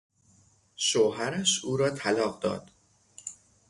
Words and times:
شوهرش 0.75 1.65
او 1.65 1.77
را 1.77 1.89
طلاق 1.89 2.39
داد. 2.39 2.71